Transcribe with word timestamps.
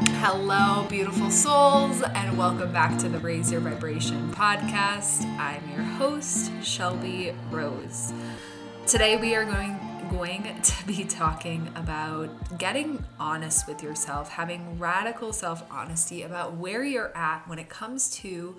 Hello, 0.00 0.86
beautiful 0.88 1.28
souls, 1.28 2.02
and 2.02 2.38
welcome 2.38 2.72
back 2.72 2.98
to 2.98 3.08
the 3.08 3.18
Raise 3.18 3.50
Your 3.50 3.60
Vibration 3.60 4.30
podcast. 4.30 5.24
I'm 5.40 5.68
your 5.70 5.82
host, 5.82 6.52
Shelby 6.62 7.34
Rose. 7.50 8.12
Today, 8.86 9.16
we 9.16 9.34
are 9.34 9.44
going 9.44 9.76
going 10.08 10.62
to 10.62 10.86
be 10.86 11.02
talking 11.08 11.68
about 11.74 12.58
getting 12.58 13.04
honest 13.18 13.66
with 13.66 13.82
yourself, 13.82 14.30
having 14.30 14.78
radical 14.78 15.32
self 15.32 15.64
honesty 15.68 16.22
about 16.22 16.54
where 16.54 16.84
you're 16.84 17.14
at 17.16 17.48
when 17.48 17.58
it 17.58 17.68
comes 17.68 18.08
to 18.18 18.54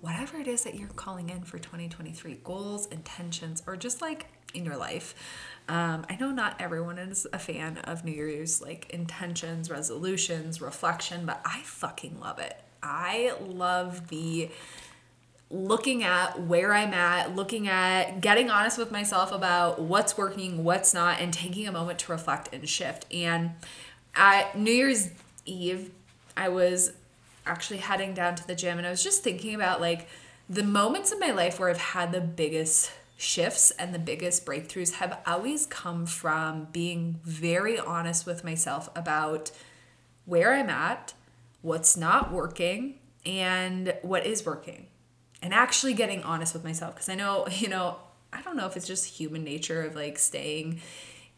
whatever 0.00 0.38
it 0.38 0.48
is 0.48 0.64
that 0.64 0.74
you're 0.74 0.88
calling 0.88 1.30
in 1.30 1.42
for 1.42 1.58
2023 1.58 2.40
goals, 2.42 2.86
intentions, 2.86 3.62
or 3.66 3.76
just 3.76 4.00
like 4.00 4.26
in 4.54 4.64
your 4.64 4.76
life. 4.76 5.14
Um, 5.68 6.04
I 6.08 6.16
know 6.16 6.30
not 6.30 6.60
everyone 6.60 6.98
is 6.98 7.26
a 7.32 7.38
fan 7.38 7.78
of 7.78 8.04
New 8.04 8.12
Year's 8.12 8.60
like 8.60 8.90
intentions, 8.90 9.70
resolutions, 9.70 10.60
reflection, 10.60 11.26
but 11.26 11.40
I 11.44 11.60
fucking 11.62 12.18
love 12.20 12.38
it. 12.38 12.58
I 12.82 13.34
love 13.40 14.08
the 14.08 14.50
looking 15.50 16.04
at 16.04 16.40
where 16.42 16.72
I'm 16.72 16.94
at, 16.94 17.34
looking 17.34 17.68
at 17.68 18.20
getting 18.20 18.50
honest 18.50 18.78
with 18.78 18.90
myself 18.90 19.32
about 19.32 19.80
what's 19.80 20.16
working, 20.16 20.64
what's 20.64 20.94
not, 20.94 21.20
and 21.20 21.32
taking 21.32 21.66
a 21.66 21.72
moment 21.72 21.98
to 22.00 22.12
reflect 22.12 22.54
and 22.54 22.68
shift. 22.68 23.04
And 23.12 23.52
at 24.14 24.56
New 24.56 24.72
Year's 24.72 25.10
Eve, 25.44 25.90
I 26.36 26.48
was 26.48 26.92
actually 27.46 27.78
heading 27.78 28.14
down 28.14 28.34
to 28.34 28.46
the 28.46 28.54
gym 28.54 28.78
and 28.78 28.86
I 28.86 28.90
was 28.90 29.02
just 29.02 29.22
thinking 29.22 29.54
about 29.54 29.80
like 29.80 30.08
the 30.48 30.62
moments 30.62 31.12
in 31.12 31.18
my 31.18 31.30
life 31.30 31.58
where 31.58 31.70
I've 31.70 31.78
had 31.78 32.12
the 32.12 32.20
biggest 32.20 32.92
shifts 33.16 33.70
and 33.72 33.94
the 33.94 33.98
biggest 33.98 34.46
breakthroughs 34.46 34.94
have 34.94 35.18
always 35.26 35.66
come 35.66 36.06
from 36.06 36.68
being 36.72 37.20
very 37.22 37.78
honest 37.78 38.24
with 38.26 38.42
myself 38.42 38.88
about 38.96 39.50
where 40.24 40.54
I'm 40.54 40.70
at, 40.70 41.12
what's 41.60 41.96
not 41.96 42.32
working, 42.32 42.98
and 43.26 43.94
what 44.02 44.24
is 44.24 44.46
working. 44.46 44.86
And 45.42 45.52
actually 45.52 45.94
getting 45.94 46.22
honest 46.22 46.54
with 46.54 46.64
myself. 46.64 46.94
Because 46.94 47.08
I 47.08 47.14
know, 47.14 47.46
you 47.50 47.68
know, 47.68 47.96
I 48.32 48.40
don't 48.42 48.56
know 48.56 48.66
if 48.66 48.76
it's 48.76 48.86
just 48.86 49.06
human 49.06 49.44
nature 49.44 49.82
of 49.82 49.94
like 49.94 50.18
staying 50.18 50.80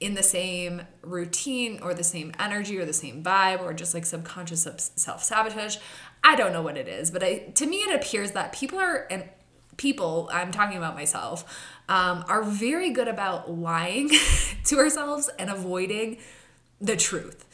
in 0.03 0.14
the 0.14 0.22
same 0.22 0.83
routine 1.03 1.78
or 1.83 1.95
the 1.95 2.05
same 2.05 2.33
energy 2.39 2.78
or 2.78 2.84
the 2.84 2.92
same 2.92 3.22
vibe 3.22 3.61
or 3.61 3.72
just 3.72 3.95
like 3.95 4.05
subconscious 4.05 4.91
self 4.97 5.22
sabotage. 5.22 5.77
I 6.25 6.36
don't 6.36 6.53
know 6.53 6.62
what 6.62 6.77
it 6.77 6.89
is, 6.89 7.11
but 7.11 7.22
I, 7.22 7.39
to 7.55 7.67
me, 7.67 7.78
it 7.78 7.95
appears 7.95 8.33
that 8.33 8.53
people 8.53 8.78
are, 8.78 9.06
and 9.11 9.28
people, 9.77 10.28
I'm 10.33 10.53
talking 10.53 10.77
about 10.77 10.95
myself, 10.95 11.45
um, 11.89 12.25
are 12.28 12.42
very 12.42 12.91
good 12.91 13.08
about 13.08 13.50
lying 13.50 14.11
to 14.67 14.78
ourselves 14.78 15.30
and 15.39 15.50
avoiding 15.50 16.19
the 16.80 16.97
truth. 16.97 17.47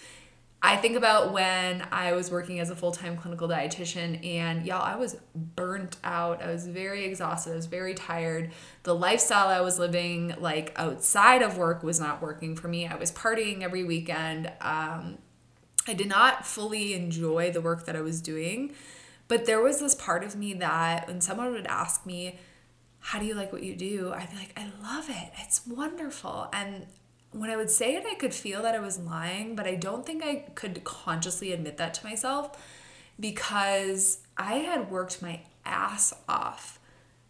I 0.60 0.76
think 0.76 0.96
about 0.96 1.32
when 1.32 1.86
I 1.92 2.12
was 2.12 2.32
working 2.32 2.58
as 2.58 2.68
a 2.68 2.74
full 2.74 2.90
time 2.90 3.16
clinical 3.16 3.48
dietitian, 3.48 4.24
and 4.26 4.66
y'all, 4.66 4.82
I 4.82 4.96
was 4.96 5.16
burnt 5.34 5.96
out. 6.02 6.42
I 6.42 6.48
was 6.48 6.66
very 6.66 7.04
exhausted. 7.04 7.52
I 7.52 7.56
was 7.56 7.66
very 7.66 7.94
tired. 7.94 8.50
The 8.82 8.94
lifestyle 8.94 9.48
I 9.48 9.60
was 9.60 9.78
living, 9.78 10.34
like 10.40 10.72
outside 10.74 11.42
of 11.42 11.58
work, 11.58 11.84
was 11.84 12.00
not 12.00 12.20
working 12.20 12.56
for 12.56 12.66
me. 12.66 12.88
I 12.88 12.96
was 12.96 13.12
partying 13.12 13.62
every 13.62 13.84
weekend. 13.84 14.50
Um, 14.60 15.18
I 15.86 15.94
did 15.94 16.08
not 16.08 16.44
fully 16.44 16.92
enjoy 16.92 17.52
the 17.52 17.60
work 17.60 17.86
that 17.86 17.94
I 17.94 18.00
was 18.00 18.20
doing. 18.20 18.74
But 19.28 19.44
there 19.44 19.60
was 19.60 19.78
this 19.78 19.94
part 19.94 20.24
of 20.24 20.34
me 20.34 20.54
that 20.54 21.06
when 21.06 21.20
someone 21.20 21.52
would 21.52 21.66
ask 21.66 22.04
me, 22.04 22.38
How 22.98 23.20
do 23.20 23.26
you 23.26 23.34
like 23.34 23.52
what 23.52 23.62
you 23.62 23.76
do? 23.76 24.12
I'd 24.12 24.30
be 24.30 24.36
like, 24.36 24.58
I 24.58 24.70
love 24.82 25.08
it. 25.08 25.30
It's 25.38 25.64
wonderful. 25.66 26.48
And 26.52 26.86
when 27.32 27.50
I 27.50 27.56
would 27.56 27.70
say 27.70 27.94
it, 27.94 28.04
I 28.06 28.14
could 28.14 28.34
feel 28.34 28.62
that 28.62 28.74
I 28.74 28.78
was 28.78 28.98
lying, 28.98 29.54
but 29.54 29.66
I 29.66 29.74
don't 29.74 30.06
think 30.06 30.24
I 30.24 30.46
could 30.54 30.82
consciously 30.84 31.52
admit 31.52 31.76
that 31.76 31.94
to 31.94 32.06
myself 32.06 32.56
because 33.20 34.20
I 34.36 34.54
had 34.54 34.90
worked 34.90 35.20
my 35.20 35.40
ass 35.64 36.14
off 36.28 36.78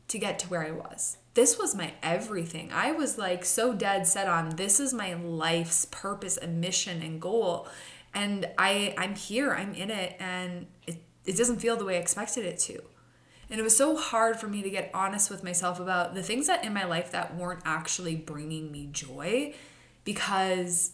to 0.08 0.19
get 0.19 0.38
to 0.41 0.48
where 0.48 0.64
I 0.64 0.70
was. 0.70 1.19
This 1.34 1.58
was 1.58 1.75
my 1.75 1.92
everything. 2.03 2.70
I 2.72 2.92
was 2.92 3.19
like 3.19 3.44
so 3.44 3.72
dead 3.72 4.06
set 4.06 4.28
on 4.28 4.56
this 4.56 4.81
is 4.81 4.92
my 4.92 5.14
life's 5.14 5.84
purpose 5.84 6.37
and 6.37 6.60
mission 6.60 7.03
and 7.03 7.20
goal. 7.20 7.69
And 8.14 8.48
I 8.56 8.94
I'm 8.97 9.14
here, 9.14 9.53
I'm 9.53 9.75
in 9.75 9.91
it 9.91 10.16
and 10.19 10.66
it 10.87 11.03
it 11.25 11.37
doesn't 11.37 11.58
feel 11.58 11.76
the 11.76 11.84
way 11.84 11.97
I 11.97 12.00
expected 12.00 12.44
it 12.44 12.58
to. 12.60 12.82
And 13.50 13.58
it 13.58 13.62
was 13.62 13.76
so 13.76 13.97
hard 13.97 14.38
for 14.38 14.47
me 14.47 14.62
to 14.62 14.70
get 14.70 14.91
honest 14.92 15.31
with 15.31 15.44
myself 15.44 15.81
about 15.81 16.14
the 16.14 16.22
things 16.22 16.47
that 16.48 16.64
in 16.64 16.75
my 16.75 16.84
life 16.84 17.12
that 17.12 17.37
weren't 17.37 17.62
actually 17.64 18.16
bringing 18.16 18.72
me 18.72 18.88
joy 18.91 19.54
because 20.08 20.92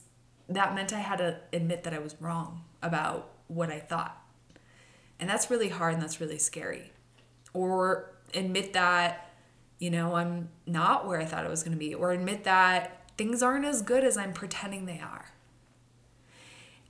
that 0.48 0.74
meant 0.74 0.92
I 0.92 0.98
had 0.98 1.18
to 1.18 1.38
admit 1.52 1.84
that 1.84 1.94
I 1.94 2.00
was 2.00 2.16
wrong 2.20 2.64
about 2.82 3.30
what 3.46 3.70
I 3.70 3.78
thought. 3.78 4.20
And 5.20 5.30
that's 5.30 5.52
really 5.52 5.68
hard 5.68 5.94
and 5.94 6.02
that's 6.02 6.20
really 6.20 6.36
scary. 6.36 6.90
Or 7.52 8.10
admit 8.34 8.72
that, 8.72 9.30
you 9.78 9.88
know, 9.88 10.16
I'm 10.16 10.48
not 10.66 11.06
where 11.06 11.20
I 11.20 11.26
thought 11.26 11.46
I 11.46 11.48
was 11.48 11.62
going 11.62 11.74
to 11.74 11.78
be, 11.78 11.94
or 11.94 12.10
admit 12.10 12.42
that 12.42 13.08
things 13.16 13.40
aren't 13.40 13.64
as 13.64 13.82
good 13.82 14.02
as 14.02 14.16
I'm 14.16 14.32
pretending 14.32 14.86
they 14.86 14.98
are. 14.98 15.26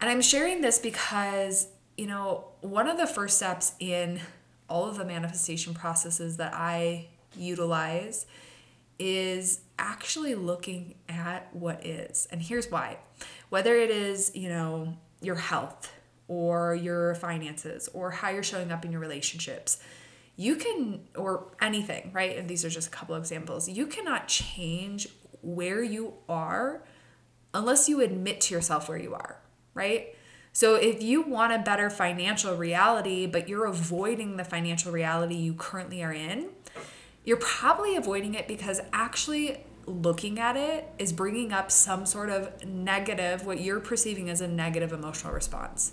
And 0.01 0.09
I'm 0.09 0.23
sharing 0.23 0.63
this 0.63 0.79
because 0.79 1.69
you 1.99 2.07
know, 2.07 2.47
one 2.63 2.89
of 2.89 2.97
the 2.97 3.07
first 3.07 3.37
steps 3.37 3.75
in 3.79 4.19
all 4.67 4.87
of 4.87 4.97
the 4.97 5.05
manifestation 5.05 5.75
processes 5.75 6.39
that 6.39 6.55
I 6.55 7.09
utilize 7.37 8.25
is 8.99 9.61
actually 9.79 10.35
looking 10.35 10.95
at 11.09 11.55
what 11.55 11.85
is. 11.85 12.29
And 12.31 12.41
here's 12.41 12.71
why. 12.71 12.99
Whether 13.49 13.77
it 13.77 13.91
is, 13.91 14.35
you 14.35 14.49
know, 14.49 14.97
your 15.21 15.37
health 15.37 15.93
or 16.29 16.75
your 16.75 17.15
finances 17.17 17.89
or 17.93 18.11
how 18.11 18.31
you're 18.31 18.43
showing 18.43 18.73
up 18.73 18.85
in 18.85 18.93
your 18.93 19.01
relationships, 19.01 19.83
you 20.37 20.57
can, 20.57 21.01
or 21.17 21.53
anything, 21.61 22.11
right? 22.13 22.37
And 22.37 22.49
these 22.49 22.65
are 22.65 22.71
just 22.71 22.89
a 22.89 22.91
couple 22.91 23.15
examples. 23.15 23.69
You 23.69 23.87
cannot 23.87 24.29
change 24.29 25.09
where 25.43 25.83
you 25.83 26.15
are 26.29 26.83
unless 27.53 27.89
you 27.89 28.01
admit 28.01 28.41
to 28.43 28.55
yourself 28.55 28.89
where 28.89 28.99
you 28.99 29.15
are, 29.15 29.41
right? 29.75 30.17
So 30.53 30.77
if 30.77 31.03
you 31.03 31.23
want 31.23 31.53
a 31.53 31.59
better 31.59 31.91
financial 31.91 32.57
reality, 32.57 33.27
but 33.27 33.49
you're 33.49 33.67
avoiding 33.67 34.37
the 34.37 34.45
financial 34.45 34.93
reality 34.93 35.35
you 35.35 35.55
currently 35.55 36.03
are 36.03 36.13
in, 36.13 36.51
you're 37.25 37.39
probably 37.39 37.97
avoiding 37.97 38.35
it 38.35 38.47
because 38.47 38.81
actually 38.93 39.65
looking 39.87 40.39
at 40.39 40.57
it 40.57 40.89
is 40.99 41.13
bringing 41.13 41.53
up 41.53 41.71
some 41.71 42.07
sort 42.07 42.31
of 42.31 42.65
negative, 42.65 43.47
what 43.47 43.61
you're 43.61 43.81
perceiving 43.81 44.31
as 44.31 44.41
a 44.41 44.49
negative 44.49 44.93
emotional 44.93 45.33
response. 45.33 45.93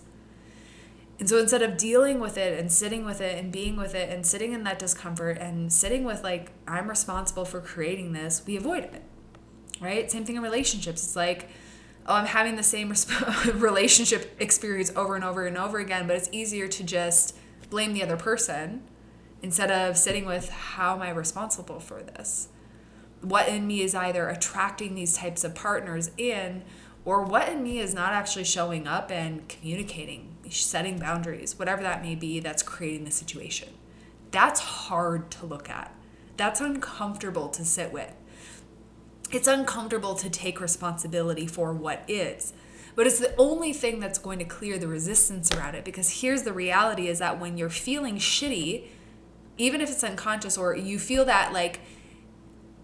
And 1.19 1.29
so 1.29 1.37
instead 1.37 1.61
of 1.61 1.77
dealing 1.77 2.19
with 2.19 2.37
it 2.37 2.59
and 2.59 2.71
sitting 2.71 3.05
with 3.05 3.21
it 3.21 3.37
and 3.37 3.51
being 3.51 3.75
with 3.75 3.93
it 3.93 4.09
and 4.09 4.25
sitting 4.25 4.53
in 4.53 4.63
that 4.63 4.79
discomfort 4.79 5.37
and 5.37 5.71
sitting 5.71 6.03
with, 6.03 6.23
like, 6.23 6.51
I'm 6.67 6.89
responsible 6.89 7.45
for 7.45 7.61
creating 7.61 8.13
this, 8.13 8.41
we 8.45 8.57
avoid 8.57 8.85
it, 8.85 9.03
right? 9.79 10.09
Same 10.11 10.25
thing 10.25 10.35
in 10.35 10.41
relationships. 10.41 11.03
It's 11.03 11.15
like, 11.15 11.49
oh, 12.07 12.15
I'm 12.15 12.25
having 12.25 12.55
the 12.55 12.63
same 12.63 12.91
relationship 13.53 14.35
experience 14.39 14.91
over 14.95 15.15
and 15.15 15.23
over 15.23 15.45
and 15.45 15.57
over 15.57 15.77
again, 15.77 16.07
but 16.07 16.15
it's 16.15 16.29
easier 16.31 16.67
to 16.67 16.83
just 16.83 17.37
blame 17.69 17.93
the 17.93 18.01
other 18.01 18.17
person 18.17 18.81
instead 19.41 19.71
of 19.71 19.97
sitting 19.97 20.25
with 20.25 20.49
how 20.49 20.95
am 20.95 21.01
I 21.01 21.09
responsible 21.09 21.79
for 21.79 22.01
this? 22.01 22.49
What 23.21 23.47
in 23.47 23.67
me 23.67 23.81
is 23.81 23.93
either 23.93 24.29
attracting 24.29 24.95
these 24.95 25.15
types 25.15 25.43
of 25.43 25.55
partners 25.55 26.11
in, 26.17 26.63
or 27.05 27.23
what 27.23 27.49
in 27.49 27.63
me 27.63 27.79
is 27.79 27.93
not 27.93 28.13
actually 28.13 28.43
showing 28.43 28.87
up 28.87 29.11
and 29.11 29.47
communicating, 29.47 30.37
setting 30.49 30.97
boundaries, 30.97 31.57
whatever 31.57 31.81
that 31.83 32.01
may 32.01 32.15
be 32.15 32.39
that's 32.39 32.63
creating 32.63 33.05
the 33.05 33.11
situation. 33.11 33.69
That's 34.31 34.59
hard 34.59 35.29
to 35.31 35.45
look 35.45 35.69
at. 35.69 35.93
That's 36.37 36.61
uncomfortable 36.61 37.49
to 37.49 37.65
sit 37.65 37.91
with 37.91 38.15
it's 39.31 39.47
uncomfortable 39.47 40.15
to 40.15 40.29
take 40.29 40.59
responsibility 40.59 41.47
for 41.47 41.73
what 41.73 42.03
is 42.07 42.53
but 42.93 43.07
it's 43.07 43.19
the 43.19 43.33
only 43.37 43.71
thing 43.71 44.01
that's 44.01 44.19
going 44.19 44.37
to 44.39 44.45
clear 44.45 44.77
the 44.77 44.87
resistance 44.87 45.51
around 45.53 45.75
it 45.75 45.85
because 45.85 46.21
here's 46.21 46.43
the 46.43 46.53
reality 46.53 47.07
is 47.07 47.19
that 47.19 47.39
when 47.39 47.57
you're 47.57 47.69
feeling 47.69 48.17
shitty 48.17 48.87
even 49.61 49.81
if 49.81 49.89
it's 49.89 50.03
unconscious 50.03 50.57
or 50.57 50.75
you 50.75 50.97
feel 50.97 51.25
that 51.25 51.53
like 51.53 51.79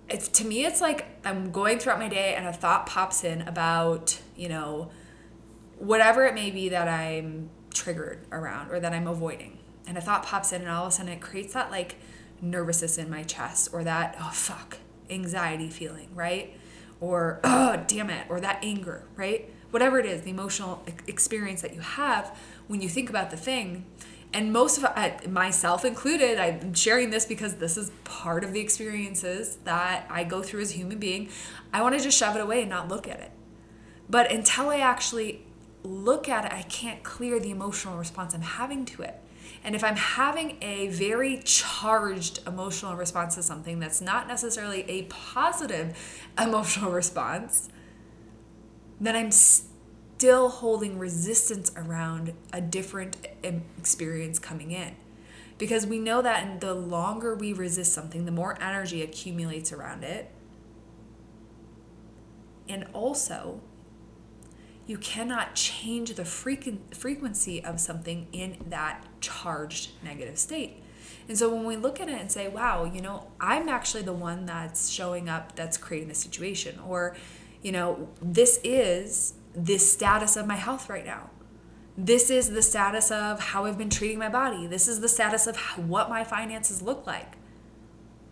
it's 0.10 0.28
to 0.28 0.46
me 0.46 0.66
it's 0.66 0.82
like 0.82 1.06
i'm 1.26 1.52
going 1.52 1.80
throughout 1.80 2.00
my 2.00 2.08
day 2.08 2.34
and 2.36 2.48
a 2.48 2.54
thought 2.54 2.86
pops 2.86 3.24
in 3.24 3.42
about 3.42 4.20
you 4.36 4.48
know 4.48 4.90
whatever 5.78 6.26
it 6.26 6.34
may 6.34 6.50
be 6.50 6.70
that 6.70 6.88
i'm 6.88 7.50
triggered 7.74 8.26
around 8.32 8.72
or 8.72 8.80
that 8.80 8.94
i'm 8.94 9.08
avoiding 9.08 9.60
and 9.86 9.98
a 9.98 10.02
thought 10.02 10.24
pops 10.24 10.52
in 10.52 10.62
and 10.62 10.70
all 10.70 10.86
of 10.86 10.90
a 10.90 10.96
sudden 10.96 11.12
it 11.12 11.22
creates 11.22 11.54
that 11.54 11.72
like 11.72 11.96
nervousness 12.42 12.98
in 12.98 13.10
my 13.10 13.24
chest 13.24 13.70
or 13.74 13.84
that 13.84 14.16
oh 14.20 14.32
fuck 14.34 14.78
anxiety 15.10 15.70
feeling, 15.70 16.10
right? 16.14 16.56
Or, 17.00 17.40
oh, 17.44 17.84
damn 17.88 18.10
it, 18.10 18.26
or 18.30 18.40
that 18.40 18.60
anger, 18.64 19.04
right? 19.16 19.52
Whatever 19.72 20.00
it 20.00 20.06
is, 20.06 20.22
the 20.22 20.30
emotional 20.30 20.84
experience 21.08 21.62
that 21.62 21.74
you 21.74 21.82
have 21.82 22.38
when 22.68 22.82
you 22.82 22.90
think 22.90 23.10
about 23.10 23.32
the 23.32 23.38
thing. 23.38 23.86
And 24.34 24.52
most 24.52 24.78
of 24.78 24.84
uh, 24.84 25.12
myself 25.30 25.86
included, 25.86 26.38
I'm 26.38 26.74
sharing 26.74 27.10
this 27.10 27.26
because 27.26 27.56
this 27.56 27.78
is 27.78 27.92
part 28.04 28.44
of 28.44 28.54
the 28.54 28.60
experiences 28.60 29.58
that 29.64 30.06
I 30.10 30.24
go 30.24 30.44
through 30.44 30.62
as 30.62 30.72
a 30.72 30.76
human 30.76 31.00
being. 31.00 31.30
I 31.74 31.82
want 31.82 31.98
to 31.98 32.04
just 32.04 32.18
shove 32.18 32.36
it 32.36 32.42
away 32.42 32.62
and 32.62 32.70
not 32.70 32.90
look 32.90 33.08
at 33.08 33.20
it. 33.20 33.32
But 34.10 34.32
until 34.32 34.70
I 34.70 34.78
actually 34.80 35.46
look 35.84 36.28
at 36.28 36.46
it, 36.46 36.54
I 36.54 36.64
can't 36.64 37.04
clear 37.04 37.40
the 37.40 37.52
emotional 37.52 37.98
response 37.98 38.34
I'm 38.34 38.42
having 38.42 38.86
to 38.86 39.02
it. 39.04 39.22
And 39.64 39.76
if 39.76 39.84
I'm 39.84 39.96
having 39.96 40.58
a 40.62 40.88
very 40.88 41.42
charged 41.44 42.40
emotional 42.46 42.96
response 42.96 43.36
to 43.36 43.44
something 43.44 43.80
that's 43.80 44.02
not 44.02 44.28
necessarily 44.28 44.82
a 44.90 45.04
positive 45.04 45.98
emotional 46.40 46.92
response, 46.92 47.70
then 49.00 49.16
I'm 49.16 49.32
still 50.18 50.50
holding 50.50 50.98
resistance 50.98 51.72
around 51.78 52.34
a 52.52 52.60
different 52.60 53.16
experience 53.44 54.40
coming 54.40 54.72
in. 54.72 54.96
Because 55.60 55.86
we 55.86 56.00
know 56.00 56.24
that 56.24 56.60
the 56.60 56.74
longer 56.74 57.36
we 57.36 57.54
resist 57.54 57.94
something, 57.94 58.26
the 58.26 58.32
more 58.32 58.58
energy 58.60 59.04
accumulates 59.04 59.72
around 59.72 60.04
it. 60.04 60.32
And 62.68 62.88
also, 62.94 63.62
you 64.88 64.98
cannot 64.98 65.54
change 65.54 66.16
the 66.16 66.26
frequency 66.26 67.64
of 67.64 67.80
something 67.80 68.26
in 68.32 68.58
that 68.70 69.06
charged 69.22 69.92
negative 70.04 70.40
state. 70.40 70.82
And 71.30 71.38
so 71.38 71.54
when 71.54 71.64
we 71.64 71.76
look 71.76 72.02
at 72.02 72.10
it 72.10 72.20
and 72.20 72.32
say, 72.32 72.48
wow, 72.48 72.86
you 72.86 73.02
know, 73.02 73.28
I'm 73.40 73.70
actually 73.70 74.02
the 74.02 74.14
one 74.14 74.48
that's 74.48 74.90
showing 74.90 75.30
up 75.30 75.56
that's 75.56 75.78
creating 75.78 76.10
the 76.10 76.16
situation, 76.16 76.80
or, 76.88 77.16
you 77.62 77.72
know, 77.72 78.10
this 78.20 78.60
is 78.64 79.34
this 79.58 79.92
status 79.92 80.38
of 80.38 80.46
my 80.46 80.56
health 80.56 80.88
right 80.88 81.06
now. 81.06 81.32
This 81.98 82.30
is 82.30 82.52
the 82.52 82.62
status 82.62 83.10
of 83.10 83.40
how 83.40 83.66
I've 83.66 83.78
been 83.78 83.90
treating 83.90 84.20
my 84.20 84.30
body. 84.30 84.68
This 84.68 84.88
is 84.88 85.02
the 85.02 85.10
status 85.10 85.48
of 85.48 85.58
what 85.78 86.10
my 86.10 86.24
finances 86.24 86.84
look 86.84 87.08
like. 87.08 87.38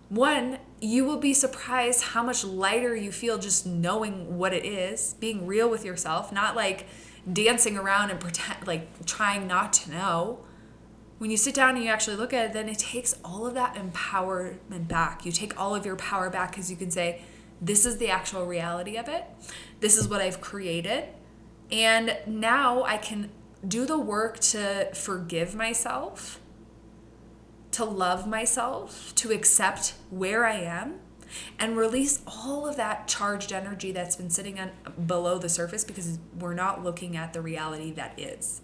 One, 0.10 0.60
you 0.80 1.04
will 1.04 1.18
be 1.18 1.33
surprised 1.33 2.04
how 2.04 2.22
much 2.22 2.44
lighter 2.44 2.95
you 2.95 3.12
feel 3.12 3.39
just 3.39 3.66
knowing 3.66 4.38
what 4.38 4.54
it 4.54 4.63
is, 4.63 5.16
being 5.16 5.48
real 5.48 5.68
with 5.68 5.83
yourself, 5.83 6.31
not 6.31 6.56
like 6.56 6.86
dancing 7.31 7.75
around 7.75 8.12
and 8.12 8.19
pretend 8.19 8.68
like 8.68 9.04
trying 9.07 9.48
not 9.48 9.74
to 9.74 9.92
know. 9.92 10.39
When 11.18 11.31
you 11.31 11.38
sit 11.38 11.56
down 11.56 11.75
and 11.75 11.83
you 11.83 11.89
actually 11.89 12.18
look 12.18 12.33
at 12.33 12.45
it, 12.45 12.54
then 12.54 12.69
it 12.69 12.77
takes 12.77 13.16
all 13.25 13.48
of 13.48 13.56
that 13.56 13.74
empowerment 13.75 14.88
back. 14.88 15.25
You 15.25 15.31
take 15.31 15.60
all 15.60 15.74
of 15.74 15.88
your 15.88 15.95
power 15.95 16.30
back 16.30 16.51
because 16.51 16.69
you 16.69 16.77
can 16.77 16.92
say, 16.92 17.22
This 17.61 17.85
is 17.85 17.97
the 17.97 18.09
actual 18.09 18.45
reality 18.45 18.97
of 18.97 19.07
it. 19.07 19.25
This 19.79 19.97
is 19.97 20.07
what 20.07 20.21
I've 20.21 20.41
created. 20.41 21.05
And 21.71 22.17
now 22.27 22.83
I 22.83 22.97
can 22.97 23.31
do 23.67 23.85
the 23.85 23.97
work 23.97 24.39
to 24.39 24.89
forgive 24.93 25.55
myself 25.55 26.39
to 27.75 27.83
love 27.83 28.25
myself, 28.25 29.13
to 29.15 29.33
accept 29.33 29.95
where 30.09 30.45
I 30.45 30.53
am, 30.61 31.01
and 31.59 31.75
release 31.75 32.21
all 32.25 32.65
of 32.65 32.77
that 32.77 33.05
charged 33.09 33.51
energy 33.51 33.91
that's 33.91 34.15
been 34.15 34.29
sitting 34.29 34.57
on 34.57 34.71
below 35.05 35.37
the 35.37 35.49
surface 35.49 35.83
because 35.83 36.17
we're 36.39 36.53
not 36.53 36.85
looking 36.85 37.17
at 37.17 37.33
the 37.33 37.41
reality 37.41 37.91
that 37.91 38.17
is. 38.17 38.61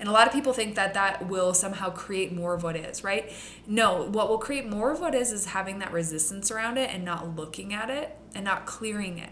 And 0.00 0.08
a 0.08 0.12
lot 0.12 0.26
of 0.26 0.32
people 0.32 0.52
think 0.52 0.76
that 0.76 0.94
that 0.94 1.28
will 1.28 1.52
somehow 1.54 1.90
create 1.90 2.32
more 2.32 2.54
of 2.54 2.62
what 2.62 2.76
is, 2.76 3.02
right? 3.02 3.32
No, 3.66 4.04
what 4.08 4.28
will 4.28 4.38
create 4.38 4.68
more 4.68 4.92
of 4.92 5.00
what 5.00 5.14
is 5.14 5.32
is 5.32 5.46
having 5.46 5.80
that 5.80 5.92
resistance 5.92 6.50
around 6.50 6.78
it 6.78 6.90
and 6.90 7.04
not 7.04 7.36
looking 7.36 7.74
at 7.74 7.90
it 7.90 8.16
and 8.34 8.44
not 8.44 8.64
clearing 8.64 9.18
it. 9.18 9.30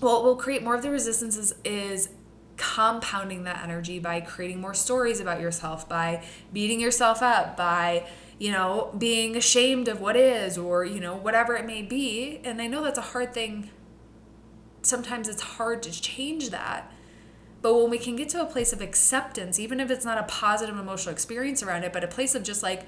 What 0.00 0.24
will 0.24 0.36
create 0.36 0.62
more 0.62 0.74
of 0.74 0.82
the 0.82 0.90
resistance 0.90 1.36
is, 1.36 1.54
is 1.62 2.08
compounding 2.56 3.44
that 3.44 3.62
energy 3.62 3.98
by 3.98 4.20
creating 4.20 4.60
more 4.60 4.74
stories 4.74 5.20
about 5.20 5.40
yourself, 5.40 5.88
by 5.88 6.22
beating 6.52 6.80
yourself 6.80 7.22
up, 7.22 7.56
by, 7.56 8.06
you 8.38 8.50
know, 8.50 8.94
being 8.96 9.36
ashamed 9.36 9.88
of 9.88 10.00
what 10.00 10.16
is 10.16 10.56
or, 10.56 10.84
you 10.86 11.00
know, 11.00 11.16
whatever 11.16 11.54
it 11.54 11.66
may 11.66 11.82
be. 11.82 12.40
And 12.44 12.62
I 12.62 12.66
know 12.66 12.82
that's 12.82 12.98
a 12.98 13.02
hard 13.02 13.34
thing. 13.34 13.68
Sometimes 14.80 15.28
it's 15.28 15.42
hard 15.42 15.82
to 15.82 15.90
change 15.90 16.48
that. 16.48 16.90
But 17.62 17.74
when 17.74 17.90
we 17.90 17.98
can 17.98 18.16
get 18.16 18.28
to 18.30 18.40
a 18.40 18.46
place 18.46 18.72
of 18.72 18.80
acceptance, 18.80 19.58
even 19.58 19.80
if 19.80 19.90
it's 19.90 20.04
not 20.04 20.18
a 20.18 20.22
positive 20.24 20.78
emotional 20.78 21.12
experience 21.12 21.62
around 21.62 21.84
it, 21.84 21.92
but 21.92 22.02
a 22.02 22.08
place 22.08 22.34
of 22.34 22.42
just 22.42 22.62
like, 22.62 22.86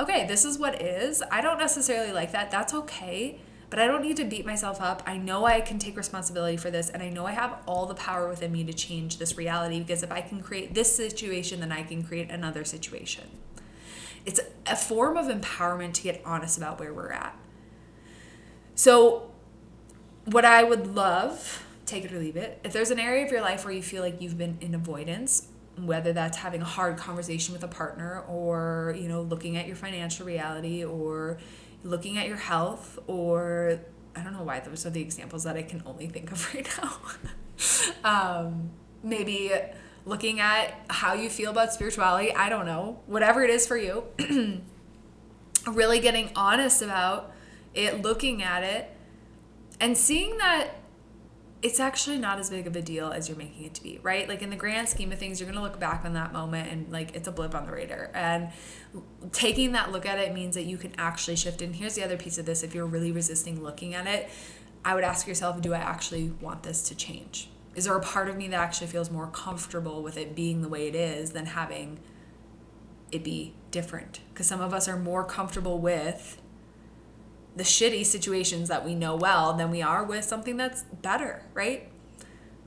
okay, 0.00 0.26
this 0.26 0.44
is 0.44 0.58
what 0.58 0.80
is. 0.80 1.22
I 1.30 1.40
don't 1.40 1.58
necessarily 1.58 2.12
like 2.12 2.32
that. 2.32 2.50
That's 2.50 2.72
okay 2.74 3.38
but 3.74 3.82
I 3.82 3.88
don't 3.88 4.02
need 4.02 4.16
to 4.18 4.24
beat 4.24 4.46
myself 4.46 4.80
up. 4.80 5.02
I 5.04 5.16
know 5.16 5.46
I 5.46 5.60
can 5.60 5.80
take 5.80 5.96
responsibility 5.96 6.56
for 6.56 6.70
this, 6.70 6.90
and 6.90 7.02
I 7.02 7.08
know 7.08 7.26
I 7.26 7.32
have 7.32 7.58
all 7.66 7.86
the 7.86 7.94
power 7.96 8.28
within 8.28 8.52
me 8.52 8.62
to 8.62 8.72
change 8.72 9.18
this 9.18 9.36
reality 9.36 9.80
because 9.80 10.04
if 10.04 10.12
I 10.12 10.20
can 10.20 10.40
create 10.44 10.74
this 10.74 10.94
situation, 10.94 11.58
then 11.58 11.72
I 11.72 11.82
can 11.82 12.04
create 12.04 12.30
another 12.30 12.64
situation. 12.64 13.24
It's 14.24 14.38
a 14.64 14.76
form 14.76 15.16
of 15.16 15.26
empowerment 15.26 15.94
to 15.94 16.02
get 16.02 16.22
honest 16.24 16.56
about 16.56 16.78
where 16.78 16.94
we're 16.94 17.10
at. 17.10 17.36
So, 18.76 19.32
what 20.24 20.44
I 20.44 20.62
would 20.62 20.94
love, 20.94 21.66
take 21.86 22.04
it 22.04 22.12
or 22.12 22.18
leave 22.18 22.36
it, 22.36 22.60
if 22.64 22.72
there's 22.72 22.90
an 22.90 22.98
area 22.98 23.24
of 23.24 23.30
your 23.30 23.40
life 23.40 23.64
where 23.64 23.74
you 23.74 23.82
feel 23.82 24.02
like 24.02 24.20
you've 24.20 24.38
been 24.38 24.58
in 24.60 24.74
avoidance, 24.74 25.48
whether 25.76 26.12
that's 26.12 26.38
having 26.38 26.62
a 26.62 26.66
hard 26.66 26.96
conversation 26.96 27.52
with 27.52 27.62
a 27.64 27.68
partner 27.68 28.22
or, 28.28 28.94
you 28.98 29.08
know, 29.08 29.22
looking 29.22 29.56
at 29.56 29.66
your 29.66 29.76
financial 29.76 30.24
reality 30.24 30.84
or 30.84 31.38
looking 31.82 32.16
at 32.16 32.28
your 32.28 32.36
health 32.36 32.98
or 33.06 33.80
I 34.16 34.22
don't 34.22 34.32
know 34.32 34.42
why 34.42 34.60
those 34.60 34.86
are 34.86 34.90
the 34.90 35.00
examples 35.00 35.44
that 35.44 35.56
I 35.56 35.62
can 35.62 35.82
only 35.84 36.06
think 36.06 36.30
of 36.30 36.54
right 36.54 36.68
now. 36.78 37.00
um, 38.44 38.70
maybe 39.02 39.50
looking 40.06 40.40
at 40.40 40.74
how 40.88 41.14
you 41.14 41.28
feel 41.28 41.50
about 41.50 41.72
spirituality, 41.72 42.32
I 42.32 42.48
don't 42.48 42.66
know, 42.66 43.00
whatever 43.06 43.42
it 43.42 43.50
is 43.50 43.66
for 43.66 43.76
you. 43.76 44.04
really 45.66 45.98
getting 45.98 46.30
honest 46.36 46.82
about 46.82 47.32
it, 47.74 48.02
looking 48.02 48.42
at 48.42 48.62
it, 48.62 48.90
and 49.80 49.96
seeing 49.96 50.38
that 50.38 50.68
it's 51.64 51.80
actually 51.80 52.18
not 52.18 52.38
as 52.38 52.50
big 52.50 52.66
of 52.66 52.76
a 52.76 52.82
deal 52.82 53.10
as 53.10 53.26
you're 53.26 53.38
making 53.38 53.64
it 53.64 53.72
to 53.72 53.82
be, 53.82 53.98
right? 54.02 54.28
Like 54.28 54.42
in 54.42 54.50
the 54.50 54.56
grand 54.56 54.86
scheme 54.86 55.10
of 55.12 55.18
things, 55.18 55.40
you're 55.40 55.46
going 55.50 55.56
to 55.56 55.62
look 55.62 55.80
back 55.80 56.04
on 56.04 56.12
that 56.12 56.30
moment 56.30 56.70
and 56.70 56.92
like 56.92 57.16
it's 57.16 57.26
a 57.26 57.32
blip 57.32 57.54
on 57.54 57.64
the 57.64 57.72
radar. 57.72 58.10
And 58.12 58.50
taking 59.32 59.72
that 59.72 59.90
look 59.90 60.04
at 60.04 60.18
it 60.18 60.34
means 60.34 60.56
that 60.56 60.64
you 60.64 60.76
can 60.76 60.92
actually 60.98 61.36
shift. 61.36 61.62
And 61.62 61.74
here's 61.74 61.94
the 61.94 62.04
other 62.04 62.18
piece 62.18 62.36
of 62.36 62.44
this 62.44 62.62
if 62.62 62.74
you're 62.74 62.84
really 62.84 63.12
resisting 63.12 63.62
looking 63.62 63.94
at 63.94 64.06
it, 64.06 64.28
I 64.84 64.94
would 64.94 65.04
ask 65.04 65.26
yourself, 65.26 65.62
do 65.62 65.72
I 65.72 65.78
actually 65.78 66.34
want 66.38 66.64
this 66.64 66.82
to 66.82 66.94
change? 66.94 67.48
Is 67.74 67.86
there 67.86 67.96
a 67.96 68.00
part 68.00 68.28
of 68.28 68.36
me 68.36 68.46
that 68.48 68.60
actually 68.60 68.88
feels 68.88 69.10
more 69.10 69.28
comfortable 69.28 70.02
with 70.02 70.18
it 70.18 70.34
being 70.34 70.60
the 70.60 70.68
way 70.68 70.86
it 70.86 70.94
is 70.94 71.30
than 71.30 71.46
having 71.46 71.98
it 73.10 73.24
be 73.24 73.54
different? 73.70 74.20
Because 74.34 74.46
some 74.46 74.60
of 74.60 74.74
us 74.74 74.86
are 74.86 74.98
more 74.98 75.24
comfortable 75.24 75.78
with 75.78 76.42
the 77.56 77.62
shitty 77.62 78.04
situations 78.04 78.68
that 78.68 78.84
we 78.84 78.94
know 78.94 79.14
well 79.14 79.52
than 79.52 79.70
we 79.70 79.80
are 79.82 80.04
with 80.04 80.24
something 80.24 80.56
that's 80.56 80.82
better, 81.02 81.42
right? 81.54 81.88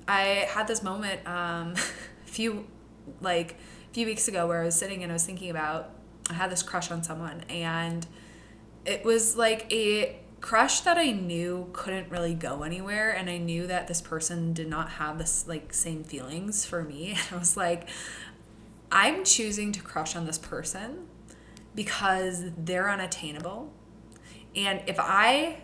I 0.07 0.47
had 0.49 0.67
this 0.67 0.81
moment 0.81 1.27
um, 1.27 1.73
a 2.25 2.29
few 2.29 2.67
like 3.21 3.53
a 3.53 3.93
few 3.93 4.05
weeks 4.05 4.27
ago 4.27 4.47
where 4.47 4.61
I 4.61 4.65
was 4.65 4.75
sitting 4.75 5.03
and 5.03 5.11
I 5.11 5.13
was 5.13 5.25
thinking 5.25 5.49
about 5.49 5.91
I 6.29 6.33
had 6.33 6.51
this 6.51 6.63
crush 6.63 6.91
on 6.91 7.03
someone 7.03 7.41
and 7.49 8.05
it 8.85 9.03
was 9.03 9.35
like 9.37 9.71
a 9.71 10.19
crush 10.39 10.81
that 10.81 10.97
I 10.97 11.11
knew 11.11 11.69
couldn't 11.73 12.09
really 12.11 12.33
go 12.33 12.63
anywhere 12.63 13.11
and 13.11 13.29
I 13.29 13.37
knew 13.37 13.65
that 13.67 13.87
this 13.87 14.01
person 14.01 14.53
did 14.53 14.67
not 14.67 14.91
have 14.91 15.17
this 15.17 15.47
like 15.47 15.73
same 15.73 16.03
feelings 16.03 16.65
for 16.65 16.83
me 16.83 17.11
and 17.11 17.19
I 17.31 17.37
was 17.37 17.57
like 17.57 17.89
I'm 18.91 19.23
choosing 19.23 19.71
to 19.73 19.81
crush 19.81 20.15
on 20.15 20.25
this 20.25 20.37
person 20.37 21.07
because 21.75 22.43
they're 22.57 22.89
unattainable 22.89 23.71
and 24.57 24.81
if 24.87 24.97
I 24.99 25.59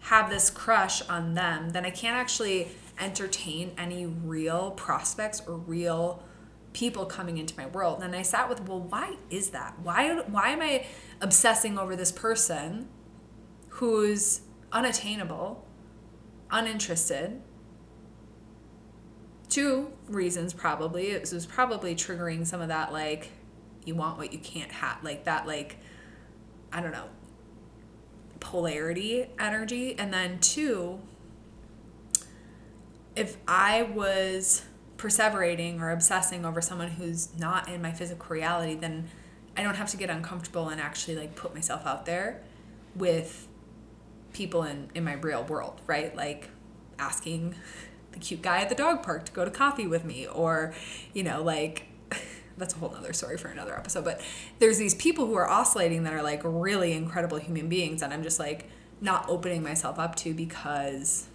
have 0.00 0.28
this 0.28 0.50
crush 0.50 1.02
on 1.08 1.34
them, 1.34 1.70
then 1.70 1.84
I 1.86 1.90
can't 1.90 2.16
actually 2.16 2.68
entertain 3.00 3.72
any 3.76 4.06
real 4.06 4.70
prospects 4.72 5.42
or 5.46 5.56
real 5.56 6.22
people 6.74 7.06
coming 7.06 7.38
into 7.38 7.56
my 7.56 7.66
world. 7.66 8.02
And 8.02 8.14
I 8.14 8.20
sat 8.20 8.48
with, 8.48 8.68
well, 8.68 8.80
why 8.80 9.16
is 9.30 9.50
that? 9.50 9.78
Why 9.82 10.20
why 10.20 10.50
am 10.50 10.60
I 10.60 10.84
obsessing 11.20 11.78
over 11.78 11.96
this 11.96 12.12
person 12.12 12.88
who's 13.70 14.42
unattainable, 14.70 15.66
uninterested? 16.50 17.40
Two 19.48 19.92
reasons 20.08 20.52
probably. 20.52 21.06
It 21.08 21.32
was 21.32 21.46
probably 21.46 21.94
triggering 21.94 22.46
some 22.46 22.60
of 22.60 22.68
that 22.68 22.92
like 22.92 23.30
you 23.86 23.94
want 23.94 24.18
what 24.18 24.34
you 24.34 24.38
can't 24.38 24.72
have, 24.72 25.02
like 25.02 25.24
that 25.24 25.46
like 25.46 25.78
I 26.70 26.82
don't 26.82 26.92
know, 26.92 27.08
polarity 28.46 29.26
energy. 29.40 29.98
And 29.98 30.14
then 30.14 30.38
two, 30.38 31.00
if 33.16 33.36
I 33.48 33.82
was 33.82 34.62
perseverating 34.98 35.80
or 35.80 35.90
obsessing 35.90 36.44
over 36.44 36.60
someone 36.60 36.90
who's 36.90 37.36
not 37.36 37.68
in 37.68 37.82
my 37.82 37.90
physical 37.90 38.28
reality, 38.28 38.76
then 38.76 39.08
I 39.56 39.64
don't 39.64 39.74
have 39.74 39.88
to 39.90 39.96
get 39.96 40.10
uncomfortable 40.10 40.68
and 40.68 40.80
actually 40.80 41.16
like 41.16 41.34
put 41.34 41.54
myself 41.54 41.84
out 41.84 42.06
there 42.06 42.40
with 42.94 43.48
people 44.32 44.62
in, 44.62 44.90
in 44.94 45.02
my 45.02 45.14
real 45.14 45.42
world, 45.42 45.80
right? 45.88 46.14
Like 46.14 46.48
asking 47.00 47.56
the 48.12 48.20
cute 48.20 48.42
guy 48.42 48.60
at 48.60 48.68
the 48.68 48.76
dog 48.76 49.02
park 49.02 49.24
to 49.24 49.32
go 49.32 49.44
to 49.44 49.50
coffee 49.50 49.88
with 49.88 50.04
me 50.04 50.24
or, 50.28 50.72
you 51.12 51.24
know, 51.24 51.42
like 51.42 51.86
that's 52.58 52.74
a 52.74 52.78
whole 52.78 52.90
nother 52.90 53.12
story 53.12 53.36
for 53.36 53.48
another 53.48 53.76
episode. 53.76 54.04
But 54.04 54.20
there's 54.58 54.78
these 54.78 54.94
people 54.94 55.26
who 55.26 55.34
are 55.34 55.48
oscillating 55.48 56.04
that 56.04 56.12
are 56.12 56.22
like 56.22 56.40
really 56.44 56.92
incredible 56.92 57.38
human 57.38 57.68
beings, 57.68 58.02
and 58.02 58.12
I'm 58.12 58.22
just 58.22 58.38
like 58.38 58.68
not 59.00 59.28
opening 59.28 59.62
myself 59.62 59.98
up 59.98 60.14
to 60.16 60.32
because 60.32 61.28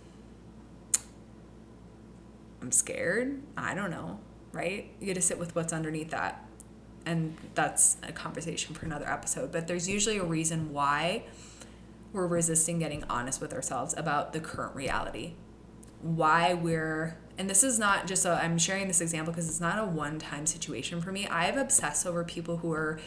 I'm 2.61 2.71
scared. 2.71 3.41
I 3.57 3.73
don't 3.73 3.91
know, 3.91 4.19
right? 4.51 4.91
You 4.99 5.07
get 5.07 5.15
to 5.15 5.21
sit 5.21 5.39
with 5.39 5.55
what's 5.55 5.73
underneath 5.73 6.11
that. 6.11 6.45
And 7.05 7.35
that's 7.55 7.97
a 8.03 8.11
conversation 8.11 8.75
for 8.75 8.85
another 8.85 9.09
episode. 9.09 9.51
But 9.51 9.67
there's 9.67 9.89
usually 9.89 10.19
a 10.19 10.23
reason 10.23 10.71
why 10.71 11.23
we're 12.13 12.27
resisting 12.27 12.77
getting 12.77 13.03
honest 13.09 13.41
with 13.41 13.53
ourselves 13.53 13.95
about 13.97 14.33
the 14.33 14.39
current 14.39 14.75
reality. 14.75 15.33
Why 16.01 16.53
we're, 16.53 17.17
and 17.38 17.50
this 17.50 17.63
is 17.63 17.79
not 17.79 18.07
just 18.07 18.25
a, 18.25 18.31
I'm 18.31 18.57
sharing 18.57 18.88
this 18.88 19.01
example 19.01 19.33
because 19.33 19.47
it's 19.47 19.61
not 19.61 19.79
a 19.79 19.85
one 19.85 20.19
time 20.19 20.45
situation 20.45 21.01
for 21.01 21.11
me. 21.11 21.27
I've 21.27 21.57
obsessed 21.57 22.05
over 22.05 22.23
people 22.23 22.57
who 22.57 22.71
are 22.73 23.00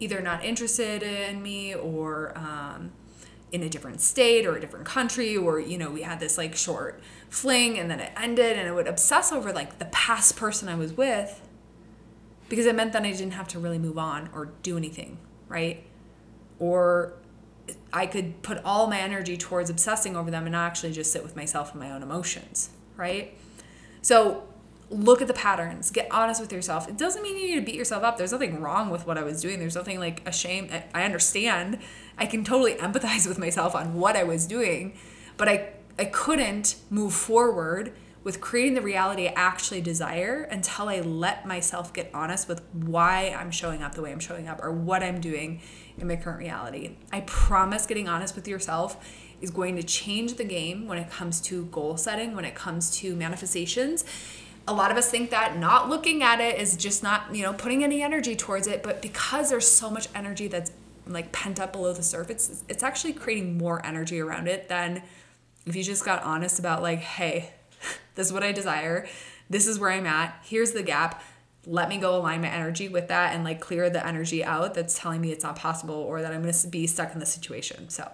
either 0.00 0.20
not 0.20 0.44
interested 0.44 1.02
in 1.02 1.42
me 1.42 1.74
or, 1.74 2.36
um, 2.36 2.92
in 3.52 3.62
a 3.62 3.68
different 3.68 4.00
state 4.00 4.44
or 4.44 4.56
a 4.56 4.60
different 4.60 4.84
country 4.84 5.36
or 5.36 5.60
you 5.60 5.78
know 5.78 5.88
we 5.88 6.02
had 6.02 6.18
this 6.18 6.36
like 6.36 6.56
short 6.56 7.00
fling 7.30 7.78
and 7.78 7.88
then 7.88 8.00
it 8.00 8.12
ended 8.16 8.58
and 8.58 8.68
I 8.68 8.72
would 8.72 8.88
obsess 8.88 9.30
over 9.30 9.52
like 9.52 9.78
the 9.78 9.84
past 9.86 10.36
person 10.36 10.68
I 10.68 10.74
was 10.74 10.92
with 10.92 11.40
because 12.48 12.66
it 12.66 12.74
meant 12.74 12.92
that 12.92 13.02
I 13.02 13.12
didn't 13.12 13.32
have 13.32 13.48
to 13.48 13.58
really 13.58 13.78
move 13.78 13.98
on 13.98 14.30
or 14.32 14.52
do 14.62 14.76
anything, 14.76 15.18
right? 15.48 15.84
Or 16.58 17.14
I 17.92 18.06
could 18.06 18.42
put 18.42 18.58
all 18.64 18.86
my 18.86 19.00
energy 19.00 19.36
towards 19.36 19.68
obsessing 19.68 20.16
over 20.16 20.30
them 20.30 20.46
and 20.46 20.54
actually 20.54 20.92
just 20.92 21.12
sit 21.12 21.22
with 21.22 21.34
myself 21.34 21.72
and 21.72 21.80
my 21.80 21.90
own 21.90 22.02
emotions, 22.02 22.70
right? 22.96 23.36
So 24.06 24.44
look 24.88 25.20
at 25.20 25.26
the 25.26 25.34
patterns, 25.34 25.90
get 25.90 26.06
honest 26.12 26.40
with 26.40 26.52
yourself. 26.52 26.88
It 26.88 26.96
doesn't 26.96 27.24
mean 27.24 27.36
you 27.36 27.48
need 27.48 27.54
to 27.56 27.66
beat 27.66 27.74
yourself 27.74 28.04
up. 28.04 28.16
There's 28.16 28.30
nothing 28.30 28.60
wrong 28.60 28.88
with 28.88 29.04
what 29.04 29.18
I 29.18 29.24
was 29.24 29.42
doing. 29.42 29.58
There's 29.58 29.74
nothing 29.74 29.98
like 29.98 30.22
a 30.24 30.30
shame. 30.30 30.70
I 30.94 31.02
understand. 31.02 31.80
I 32.16 32.26
can 32.26 32.44
totally 32.44 32.74
empathize 32.86 33.26
with 33.26 33.36
myself 33.36 33.74
on 33.74 33.94
what 33.94 34.14
I 34.14 34.22
was 34.22 34.46
doing, 34.46 34.96
but 35.36 35.48
I 35.48 35.70
I 35.98 36.04
couldn't 36.04 36.76
move 36.88 37.14
forward 37.14 37.94
with 38.22 38.40
creating 38.40 38.74
the 38.74 38.80
reality 38.80 39.26
I 39.26 39.32
actually 39.34 39.80
desire 39.80 40.44
until 40.52 40.88
I 40.88 41.00
let 41.00 41.44
myself 41.44 41.92
get 41.92 42.08
honest 42.14 42.48
with 42.48 42.62
why 42.72 43.34
I'm 43.36 43.50
showing 43.50 43.82
up 43.82 43.96
the 43.96 44.02
way 44.02 44.12
I'm 44.12 44.20
showing 44.20 44.46
up 44.46 44.62
or 44.62 44.70
what 44.70 45.02
I'm 45.02 45.20
doing 45.20 45.62
in 45.98 46.06
my 46.06 46.14
current 46.14 46.38
reality. 46.38 46.96
I 47.10 47.22
promise 47.22 47.86
getting 47.86 48.08
honest 48.08 48.36
with 48.36 48.46
yourself 48.46 49.04
is 49.40 49.50
going 49.50 49.76
to 49.76 49.82
change 49.82 50.34
the 50.34 50.44
game 50.44 50.86
when 50.86 50.98
it 50.98 51.10
comes 51.10 51.40
to 51.42 51.66
goal 51.66 51.96
setting, 51.96 52.34
when 52.34 52.44
it 52.44 52.54
comes 52.54 52.96
to 52.98 53.14
manifestations. 53.14 54.04
A 54.68 54.72
lot 54.72 54.90
of 54.90 54.96
us 54.96 55.10
think 55.10 55.30
that 55.30 55.58
not 55.58 55.88
looking 55.88 56.22
at 56.22 56.40
it 56.40 56.58
is 56.58 56.76
just 56.76 57.02
not, 57.02 57.34
you 57.34 57.42
know, 57.42 57.52
putting 57.52 57.84
any 57.84 58.02
energy 58.02 58.34
towards 58.34 58.66
it, 58.66 58.82
but 58.82 59.00
because 59.00 59.50
there's 59.50 59.70
so 59.70 59.90
much 59.90 60.08
energy 60.14 60.48
that's 60.48 60.72
like 61.06 61.30
pent 61.32 61.60
up 61.60 61.72
below 61.72 61.92
the 61.92 62.02
surface, 62.02 62.64
it's 62.68 62.82
actually 62.82 63.12
creating 63.12 63.56
more 63.56 63.84
energy 63.86 64.20
around 64.20 64.48
it 64.48 64.68
than 64.68 65.02
if 65.66 65.76
you 65.76 65.82
just 65.82 66.04
got 66.04 66.22
honest 66.22 66.58
about 66.58 66.82
like, 66.82 67.00
hey, 67.00 67.50
this 68.14 68.26
is 68.26 68.32
what 68.32 68.42
I 68.42 68.52
desire. 68.52 69.06
This 69.48 69.66
is 69.66 69.78
where 69.78 69.90
I'm 69.90 70.06
at. 70.06 70.40
Here's 70.44 70.72
the 70.72 70.82
gap. 70.82 71.22
Let 71.66 71.88
me 71.88 71.98
go 71.98 72.16
align 72.16 72.42
my 72.42 72.48
energy 72.48 72.88
with 72.88 73.08
that 73.08 73.34
and 73.34 73.44
like 73.44 73.60
clear 73.60 73.90
the 73.90 74.04
energy 74.04 74.44
out 74.44 74.74
that's 74.74 74.98
telling 74.98 75.20
me 75.20 75.32
it's 75.32 75.44
not 75.44 75.56
possible 75.56 75.94
or 75.96 76.22
that 76.22 76.32
I'm 76.32 76.42
going 76.42 76.54
to 76.54 76.68
be 76.68 76.86
stuck 76.86 77.12
in 77.12 77.18
the 77.18 77.26
situation. 77.26 77.88
So 77.88 78.08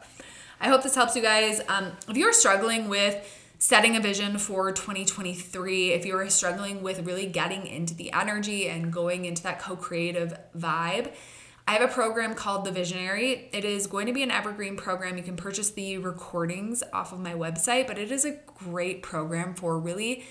I 0.62 0.69
hope 0.69 0.85
this 0.85 0.95
helps 0.95 1.16
you 1.16 1.23
guys. 1.23 1.61
Um, 1.66 1.90
if 2.09 2.16
you're 2.16 2.33
struggling 2.33 2.88
with 2.88 3.16
setting 3.59 3.97
a 3.97 4.00
vision 4.00 4.38
for 4.38 4.71
2023, 4.71 5.90
if 5.90 6.07
you're 6.07 6.31
struggling 6.31 6.85
with 6.85 7.04
really 7.04 7.26
getting 7.26 7.66
into 7.66 7.95
the 7.95 8.12
energy 8.12 8.69
and 8.69 8.92
going 8.92 9.25
into 9.25 9.42
that 9.42 9.59
co 9.59 9.75
creative 9.75 10.38
vibe, 10.57 11.12
I 11.66 11.73
have 11.73 11.83
a 11.83 11.92
program 11.92 12.35
called 12.35 12.64
The 12.64 12.71
Visionary. 12.71 13.49
It 13.52 13.64
is 13.64 13.88
going 13.88 14.07
to 14.07 14.12
be 14.12 14.23
an 14.23 14.31
evergreen 14.31 14.76
program. 14.76 15.16
You 15.16 15.25
can 15.25 15.35
purchase 15.35 15.71
the 15.71 15.99
recordings 15.99 16.85
off 16.92 17.12
of 17.12 17.19
my 17.19 17.35
website, 17.35 17.88
but 17.88 17.99
it 17.99 18.12
is 18.12 18.25
a 18.25 18.38
great 18.47 19.02
program 19.02 19.54
for 19.54 19.76
really 19.81 20.25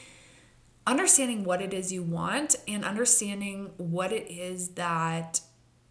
understanding 0.88 1.44
what 1.44 1.62
it 1.62 1.74
is 1.74 1.92
you 1.92 2.04
want 2.04 2.56
and 2.70 2.86
understanding 2.86 3.72
what 3.76 4.14
it 4.14 4.32
is 4.32 4.70
that 4.70 5.42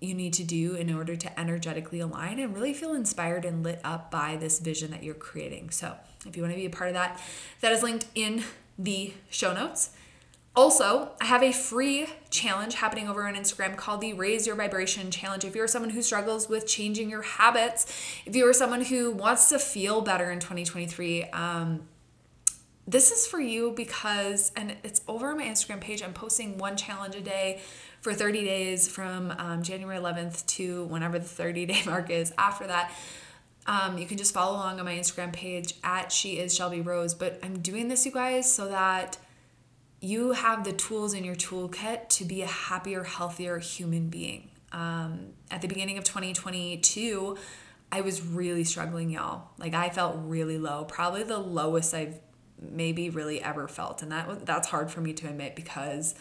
you 0.00 0.14
need 0.14 0.32
to 0.34 0.44
do 0.44 0.74
in 0.74 0.92
order 0.92 1.14
to 1.14 1.40
energetically 1.40 2.00
align 2.00 2.38
and 2.38 2.54
really 2.54 2.72
feel 2.72 2.94
inspired 2.94 3.44
and 3.44 3.62
lit 3.62 3.80
up 3.84 4.10
by 4.10 4.36
this 4.36 4.58
vision 4.58 4.90
that 4.90 5.02
you're 5.02 5.14
creating. 5.14 5.70
So, 5.70 5.94
if 6.26 6.36
you 6.36 6.42
want 6.42 6.54
to 6.54 6.58
be 6.58 6.66
a 6.66 6.70
part 6.70 6.88
of 6.88 6.94
that, 6.94 7.20
that 7.60 7.72
is 7.72 7.82
linked 7.82 8.06
in 8.14 8.44
the 8.78 9.12
show 9.28 9.52
notes. 9.52 9.90
Also, 10.56 11.10
I 11.20 11.26
have 11.26 11.42
a 11.44 11.52
free 11.52 12.08
challenge 12.28 12.74
happening 12.74 13.08
over 13.08 13.26
on 13.26 13.34
Instagram 13.34 13.76
called 13.76 14.00
the 14.00 14.14
Raise 14.14 14.46
Your 14.46 14.56
Vibration 14.56 15.10
Challenge. 15.10 15.44
If 15.44 15.54
you're 15.54 15.68
someone 15.68 15.90
who 15.90 16.02
struggles 16.02 16.48
with 16.48 16.66
changing 16.66 17.08
your 17.08 17.22
habits, 17.22 17.86
if 18.26 18.34
you 18.34 18.48
are 18.48 18.52
someone 18.52 18.82
who 18.82 19.12
wants 19.12 19.48
to 19.50 19.60
feel 19.60 20.00
better 20.00 20.30
in 20.30 20.40
2023, 20.40 21.24
um, 21.26 21.82
this 22.90 23.12
is 23.12 23.26
for 23.26 23.40
you 23.40 23.72
because, 23.76 24.50
and 24.56 24.76
it's 24.82 25.00
over 25.06 25.30
on 25.30 25.38
my 25.38 25.44
Instagram 25.44 25.80
page. 25.80 26.02
I'm 26.02 26.12
posting 26.12 26.58
one 26.58 26.76
challenge 26.76 27.14
a 27.14 27.20
day 27.20 27.60
for 28.00 28.12
30 28.12 28.44
days 28.44 28.88
from 28.88 29.32
um, 29.38 29.62
January 29.62 29.98
11th 29.98 30.44
to 30.46 30.84
whenever 30.86 31.18
the 31.18 31.24
30 31.24 31.66
day 31.66 31.82
mark 31.86 32.10
is 32.10 32.32
after 32.36 32.66
that. 32.66 32.92
Um, 33.66 33.98
you 33.98 34.06
can 34.06 34.16
just 34.16 34.34
follow 34.34 34.56
along 34.56 34.80
on 34.80 34.86
my 34.86 34.94
Instagram 34.94 35.32
page 35.32 35.74
at 35.84 36.10
She 36.10 36.38
Is 36.38 36.54
Shelby 36.54 36.80
Rose. 36.80 37.14
But 37.14 37.38
I'm 37.42 37.60
doing 37.60 37.88
this, 37.88 38.04
you 38.04 38.10
guys, 38.10 38.52
so 38.52 38.68
that 38.68 39.18
you 40.00 40.32
have 40.32 40.64
the 40.64 40.72
tools 40.72 41.14
in 41.14 41.22
your 41.24 41.36
toolkit 41.36 42.08
to 42.08 42.24
be 42.24 42.42
a 42.42 42.46
happier, 42.46 43.04
healthier 43.04 43.58
human 43.58 44.08
being. 44.08 44.48
Um, 44.72 45.34
at 45.50 45.62
the 45.62 45.68
beginning 45.68 45.98
of 45.98 46.04
2022, 46.04 47.36
I 47.92 48.00
was 48.00 48.22
really 48.22 48.64
struggling, 48.64 49.10
y'all. 49.10 49.50
Like 49.58 49.74
I 49.74 49.90
felt 49.90 50.16
really 50.18 50.58
low, 50.58 50.84
probably 50.84 51.22
the 51.22 51.38
lowest 51.38 51.92
I've 51.92 52.18
maybe 52.60 53.10
really 53.10 53.42
ever 53.42 53.68
felt, 53.68 54.02
and 54.02 54.12
that 54.12 54.46
that's 54.46 54.68
hard 54.68 54.90
for 54.90 55.00
me 55.00 55.12
to 55.14 55.28
admit 55.28 55.56
because 55.56 56.14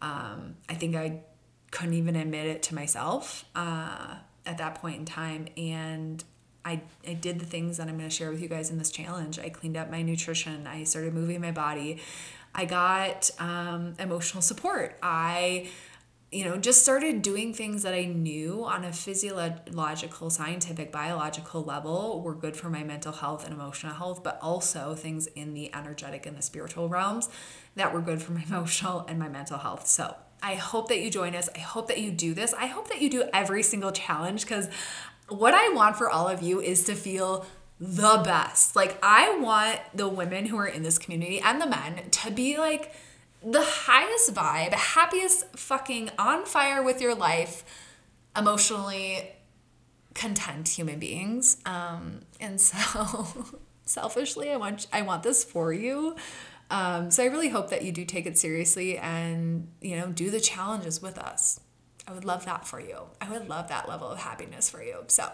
um, 0.00 0.56
I 0.68 0.74
think 0.74 0.96
I 0.96 1.20
couldn't 1.70 1.94
even 1.94 2.16
admit 2.16 2.46
it 2.46 2.62
to 2.64 2.74
myself 2.74 3.44
uh, 3.54 4.16
at 4.44 4.58
that 4.58 4.76
point 4.76 4.98
in 4.98 5.04
time, 5.04 5.48
and 5.56 6.22
I, 6.64 6.82
I 7.06 7.14
did 7.14 7.40
the 7.40 7.46
things 7.46 7.78
that 7.78 7.88
I'm 7.88 7.96
going 7.96 8.08
to 8.08 8.14
share 8.14 8.30
with 8.30 8.40
you 8.40 8.48
guys 8.48 8.70
in 8.70 8.78
this 8.78 8.90
challenge. 8.90 9.38
I 9.38 9.48
cleaned 9.48 9.76
up 9.76 9.90
my 9.90 10.02
nutrition. 10.02 10.66
I 10.66 10.84
started 10.84 11.12
moving 11.12 11.40
my 11.40 11.50
body. 11.50 12.00
I 12.54 12.66
got 12.66 13.30
um, 13.38 13.94
emotional 13.98 14.42
support. 14.42 14.96
I, 15.02 15.70
you 16.32 16.44
know, 16.44 16.56
just 16.56 16.82
started 16.82 17.20
doing 17.20 17.52
things 17.52 17.82
that 17.82 17.92
I 17.92 18.06
knew 18.06 18.64
on 18.64 18.84
a 18.84 18.92
physiological, 18.92 20.30
scientific, 20.30 20.90
biological 20.90 21.62
level 21.62 22.22
were 22.22 22.34
good 22.34 22.56
for 22.56 22.70
my 22.70 22.82
mental 22.82 23.12
health 23.12 23.44
and 23.44 23.52
emotional 23.52 23.92
health, 23.92 24.24
but 24.24 24.38
also 24.40 24.94
things 24.94 25.26
in 25.26 25.52
the 25.52 25.72
energetic 25.74 26.24
and 26.24 26.36
the 26.36 26.42
spiritual 26.42 26.88
realms 26.88 27.28
that 27.76 27.92
were 27.92 28.00
good 28.00 28.22
for 28.22 28.32
my 28.32 28.42
emotional 28.48 29.04
and 29.08 29.18
my 29.18 29.28
mental 29.28 29.58
health. 29.58 29.86
So, 29.86 30.16
I 30.44 30.54
hope 30.54 30.88
that 30.88 30.98
you 30.98 31.08
join 31.08 31.36
us. 31.36 31.48
I 31.54 31.60
hope 31.60 31.86
that 31.86 32.00
you 32.00 32.10
do 32.10 32.34
this. 32.34 32.52
I 32.54 32.66
hope 32.66 32.88
that 32.88 33.00
you 33.00 33.08
do 33.08 33.28
every 33.32 33.62
single 33.62 33.92
challenge 33.92 34.42
because 34.42 34.68
what 35.28 35.54
I 35.54 35.68
want 35.68 35.96
for 35.96 36.10
all 36.10 36.26
of 36.26 36.42
you 36.42 36.60
is 36.60 36.82
to 36.84 36.94
feel 36.96 37.46
the 37.78 38.22
best. 38.24 38.74
Like, 38.74 38.98
I 39.02 39.38
want 39.38 39.78
the 39.94 40.08
women 40.08 40.46
who 40.46 40.56
are 40.56 40.66
in 40.66 40.82
this 40.82 40.98
community 40.98 41.40
and 41.40 41.60
the 41.60 41.66
men 41.66 42.10
to 42.10 42.30
be 42.32 42.58
like 42.58 42.92
the 43.44 43.62
highest 43.62 44.34
vibe, 44.34 44.72
happiest, 44.72 45.56
fucking 45.56 46.10
on 46.18 46.44
fire 46.44 46.82
with 46.82 47.00
your 47.00 47.14
life, 47.14 47.64
emotionally 48.36 49.30
content 50.14 50.68
human 50.68 50.98
beings. 50.98 51.56
Um, 51.64 52.20
and 52.40 52.60
so, 52.60 53.34
selfishly, 53.84 54.50
I 54.50 54.56
want 54.56 54.86
I 54.92 55.02
want 55.02 55.22
this 55.22 55.44
for 55.44 55.72
you. 55.72 56.16
Um, 56.70 57.10
so 57.10 57.22
I 57.22 57.26
really 57.26 57.50
hope 57.50 57.68
that 57.70 57.82
you 57.82 57.92
do 57.92 58.04
take 58.04 58.24
it 58.24 58.38
seriously 58.38 58.96
and 58.96 59.68
you 59.80 59.96
know 59.96 60.08
do 60.08 60.30
the 60.30 60.40
challenges 60.40 61.02
with 61.02 61.18
us. 61.18 61.60
I 62.06 62.12
would 62.12 62.24
love 62.24 62.44
that 62.46 62.66
for 62.66 62.80
you. 62.80 62.98
I 63.20 63.30
would 63.30 63.48
love 63.48 63.68
that 63.68 63.88
level 63.88 64.08
of 64.08 64.18
happiness 64.18 64.68
for 64.68 64.82
you. 64.82 65.04
So, 65.06 65.30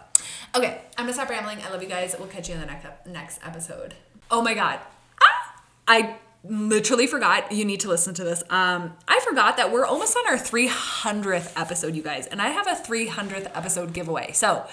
okay, 0.55 0.83
I'm 0.97 1.05
gonna 1.05 1.15
stop 1.15 1.31
rambling. 1.31 1.59
I 1.62 1.71
love 1.71 1.83
you 1.83 1.88
guys. 1.88 2.15
We'll 2.19 2.29
catch 2.29 2.49
you 2.49 2.55
in 2.55 2.61
the 2.61 2.67
next 2.67 3.07
next 3.07 3.41
episode. 3.45 3.95
Oh 4.31 4.43
my 4.43 4.55
god, 4.55 4.81
ah, 5.23 5.62
I 5.87 6.17
literally 6.45 7.07
forgot. 7.07 7.52
You 7.52 7.64
need 7.64 7.80
to 7.80 7.88
listen 7.88 8.14
to 8.14 8.25
this. 8.25 8.42
Um, 8.50 8.92
I 9.07 9.21
forgot 9.26 9.57
that 9.57 9.73
we're 9.73 9.87
almost 9.87 10.16
on 10.16 10.26
our 10.28 10.37
300th 10.37 11.52
episode, 11.57 11.95
you 11.95 12.02
guys, 12.02 12.26
and 12.26 12.40
I 12.40 12.49
have 12.49 12.66
a 12.66 12.75
300th 12.75 13.50
episode 13.54 13.92
giveaway. 13.92 14.33
So. 14.33 14.66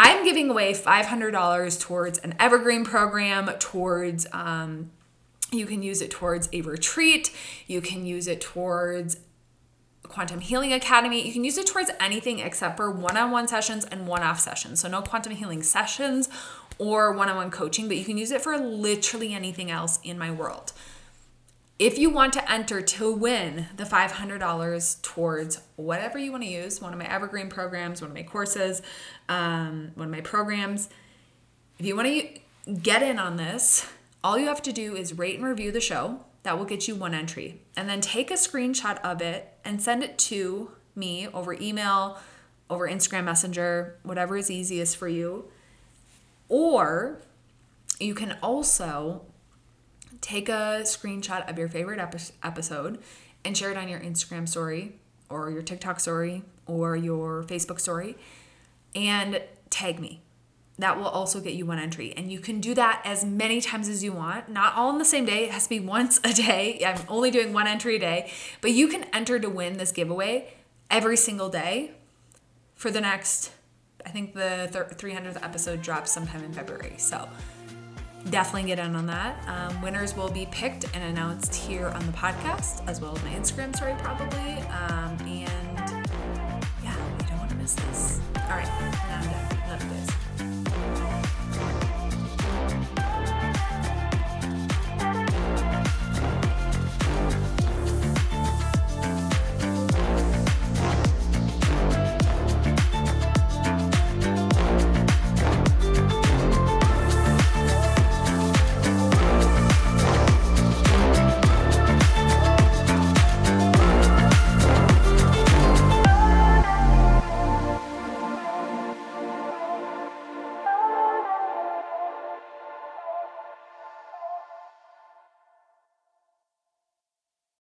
I'm 0.00 0.22
giving 0.22 0.48
away 0.48 0.74
$500 0.74 1.80
towards 1.80 2.18
an 2.18 2.36
evergreen 2.38 2.84
program, 2.84 3.48
towards 3.58 4.28
um, 4.32 4.92
you 5.50 5.66
can 5.66 5.82
use 5.82 6.02
it 6.02 6.10
towards 6.10 6.48
a 6.52 6.60
retreat. 6.60 7.32
You 7.66 7.80
can 7.80 8.04
use 8.04 8.28
it 8.28 8.40
towards 8.40 9.18
Quantum 10.02 10.40
Healing 10.40 10.72
Academy. 10.72 11.26
You 11.26 11.32
can 11.32 11.44
use 11.44 11.58
it 11.58 11.66
towards 11.66 11.90
anything 12.00 12.38
except 12.38 12.76
for 12.76 12.90
one 12.90 13.16
on 13.16 13.30
one 13.30 13.48
sessions 13.48 13.84
and 13.86 14.06
one 14.06 14.22
off 14.22 14.40
sessions. 14.40 14.80
So, 14.80 14.88
no 14.88 15.02
quantum 15.02 15.32
healing 15.32 15.62
sessions 15.62 16.28
or 16.78 17.12
one 17.12 17.28
on 17.28 17.36
one 17.36 17.50
coaching, 17.50 17.88
but 17.88 17.96
you 17.96 18.04
can 18.04 18.18
use 18.18 18.30
it 18.30 18.40
for 18.40 18.56
literally 18.56 19.34
anything 19.34 19.70
else 19.70 19.98
in 20.02 20.18
my 20.18 20.30
world. 20.30 20.72
If 21.78 21.96
you 21.96 22.10
want 22.10 22.32
to 22.32 22.50
enter 22.50 22.80
to 22.80 23.12
win 23.12 23.66
the 23.76 23.84
$500 23.84 25.02
towards 25.02 25.60
whatever 25.76 26.18
you 26.18 26.32
want 26.32 26.42
to 26.42 26.50
use, 26.50 26.80
one 26.80 26.92
of 26.92 26.98
my 26.98 27.08
evergreen 27.08 27.48
programs, 27.48 28.00
one 28.00 28.10
of 28.10 28.16
my 28.16 28.24
courses, 28.24 28.82
um, 29.28 29.92
one 29.94 30.08
of 30.08 30.12
my 30.12 30.20
programs, 30.20 30.88
if 31.78 31.86
you 31.86 31.94
want 31.94 32.08
to 32.08 32.74
get 32.74 33.02
in 33.02 33.20
on 33.20 33.36
this, 33.36 33.88
all 34.24 34.36
you 34.36 34.46
have 34.46 34.62
to 34.62 34.72
do 34.72 34.96
is 34.96 35.16
rate 35.16 35.36
and 35.36 35.46
review 35.46 35.70
the 35.70 35.80
show 35.80 36.24
That 36.42 36.58
will 36.58 36.64
get 36.64 36.88
you 36.88 36.96
one 36.96 37.14
entry. 37.14 37.60
And 37.76 37.88
then 37.88 38.00
take 38.00 38.30
a 38.32 38.34
screenshot 38.34 39.00
of 39.02 39.22
it 39.22 39.52
and 39.64 39.80
send 39.80 40.02
it 40.02 40.18
to 40.18 40.72
me 40.96 41.28
over 41.28 41.52
email, 41.52 42.18
over 42.68 42.88
Instagram 42.88 43.24
Messenger, 43.24 43.98
whatever 44.02 44.36
is 44.36 44.50
easiest 44.50 44.96
for 44.96 45.08
you. 45.08 45.48
Or 46.48 47.20
you 47.98 48.14
can 48.14 48.38
also 48.42 49.22
take 50.20 50.48
a 50.48 50.80
screenshot 50.82 51.48
of 51.48 51.58
your 51.58 51.68
favorite 51.68 52.00
episode 52.42 52.98
and 53.44 53.56
share 53.56 53.70
it 53.70 53.76
on 53.76 53.88
your 53.88 54.00
Instagram 54.00 54.48
story 54.48 54.94
or 55.28 55.50
your 55.50 55.62
TikTok 55.62 56.00
story 56.00 56.42
or 56.66 56.96
your 56.96 57.44
Facebook 57.44 57.80
story 57.80 58.16
and 58.94 59.42
tag 59.70 60.00
me. 60.00 60.22
That 60.78 60.96
will 60.96 61.08
also 61.08 61.40
get 61.40 61.54
you 61.54 61.66
one 61.66 61.80
entry. 61.80 62.14
And 62.16 62.30
you 62.30 62.38
can 62.38 62.60
do 62.60 62.72
that 62.74 63.02
as 63.04 63.24
many 63.24 63.60
times 63.60 63.88
as 63.88 64.04
you 64.04 64.12
want, 64.12 64.48
not 64.48 64.76
all 64.76 64.90
in 64.90 64.98
the 64.98 65.04
same 65.04 65.24
day. 65.24 65.44
It 65.44 65.50
has 65.50 65.64
to 65.64 65.70
be 65.70 65.80
once 65.96 66.20
a 66.22 66.32
day. 66.32 66.82
I'm 66.86 67.02
only 67.08 67.30
doing 67.30 67.52
one 67.52 67.66
entry 67.66 67.96
a 67.96 67.98
day, 67.98 68.30
but 68.60 68.70
you 68.70 68.86
can 68.88 69.04
enter 69.12 69.38
to 69.40 69.50
win 69.50 69.76
this 69.76 69.90
giveaway 69.90 70.54
every 70.90 71.16
single 71.16 71.48
day 71.48 71.92
for 72.74 72.92
the 72.92 73.00
next, 73.00 73.50
I 74.08 74.10
think 74.10 74.32
the 74.32 74.70
300th 74.72 75.44
episode 75.44 75.82
drops 75.82 76.10
sometime 76.10 76.42
in 76.42 76.50
February. 76.50 76.94
So 76.96 77.28
definitely 78.30 78.66
get 78.66 78.78
in 78.78 78.96
on 78.96 79.04
that. 79.06 79.46
Um, 79.46 79.82
winners 79.82 80.16
will 80.16 80.30
be 80.30 80.48
picked 80.50 80.86
and 80.94 81.04
announced 81.04 81.54
here 81.54 81.88
on 81.88 82.06
the 82.06 82.12
podcast, 82.12 82.88
as 82.88 83.02
well 83.02 83.14
as 83.14 83.22
my 83.22 83.30
Instagram 83.32 83.76
story, 83.76 83.94
probably. 83.98 84.62
Um, 84.70 85.14
and 85.20 86.08
yeah, 86.82 86.96
we 87.18 87.26
don't 87.26 87.38
want 87.38 87.50
to 87.50 87.56
miss 87.56 87.74
this. 87.74 88.20
All 88.34 88.56
right, 88.56 89.37